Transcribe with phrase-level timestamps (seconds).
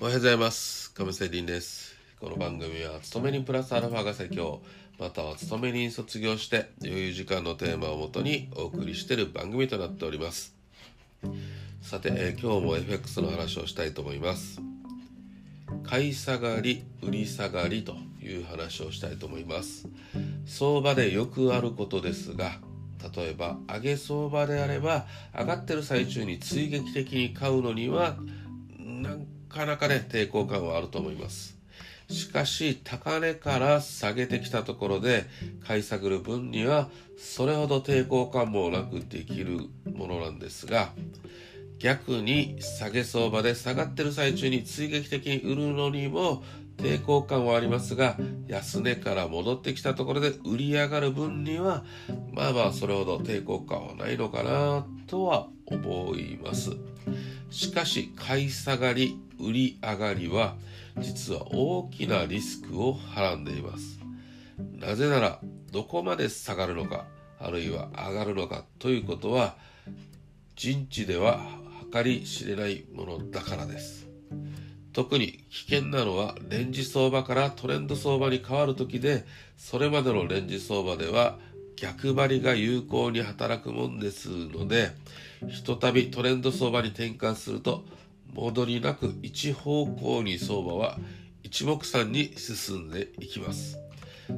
[0.00, 0.94] おはようございます。
[0.94, 1.96] 亀仙人です。
[2.20, 4.62] この番組は勤め人プラスアルファが最強
[4.96, 10.54] または勤め人卒業して余裕時間のテーマをもとにお送りしている番組となっております。
[11.82, 14.60] さて、えー、今日も FX の話をしたいと思います。
[15.82, 19.88] 買い下がり売り下がりという話をしたいと思います。
[20.46, 22.52] 相場でよくあることですが
[23.16, 25.06] 例えば上げ相場であれば
[25.36, 28.16] 上がってる最中に追撃的に買うのには
[28.78, 31.58] なんかなかね抵抗感はあると思います。
[32.10, 35.26] しかし高値から下げてきたところで
[35.66, 36.88] 買い下げる分には
[37.18, 39.60] それほど抵抗感もなくできる
[39.92, 40.90] ものなんですが
[41.78, 46.42] 逆に下げ相場で下がってる最中に追撃的に売るのにも
[46.78, 51.84] 抵抗感はありますが安値から戻ってきたところで売り上がる分には
[52.32, 56.70] まあまあそれほど抵抗感はないのかなとは思います。
[57.50, 60.56] しかし買い下がり売り上がりは
[60.98, 64.00] 実は大きなリスクをはらんでいます。
[64.74, 65.40] なぜなら
[65.72, 67.06] どこまで下がるのか
[67.38, 69.56] あるいは上がるのかということは
[70.56, 71.40] 人知では
[71.92, 74.08] 計り知れないものだからです。
[74.92, 79.24] 特に危険なのはレンジ相場からトレンド相場に変わる時で
[79.56, 81.38] それまでのレンジ相場では
[81.80, 84.90] 逆張りが有効に働くもんですので
[85.48, 87.84] ひとたびトレンド相場に転換すると
[88.34, 90.98] 戻りなく一方向に相場は
[91.42, 93.78] 一目散に進んでいきます。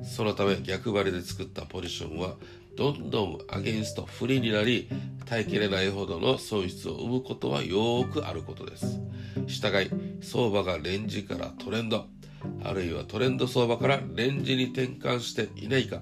[0.04, 2.36] そのため逆張りで作ったポジションは
[2.76, 4.88] どんどんアゲンスト不利になり
[5.26, 9.00] 耐えきれないほどの損失を生むことはよくあることです。
[9.46, 9.90] 従い
[10.22, 12.06] 相場がレンジからトレンド
[12.62, 16.00] あるいはトレンド相場からレンジに転換していないか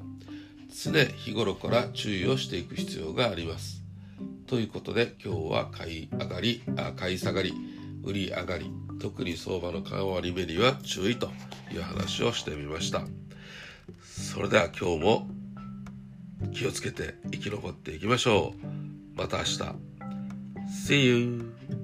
[0.70, 3.82] 常日頃から注意をしていく必要があります。
[4.46, 7.52] ということで今日は買い上がりあ買い下がり
[8.02, 11.30] 売り上がり特に相場の変わり目には注意と
[11.72, 13.02] いう話をしてみました。
[14.02, 15.28] それでは今日も
[16.52, 19.18] 気をつけて生き残っていきましょう。
[19.18, 19.88] また明日。
[20.68, 21.77] See you!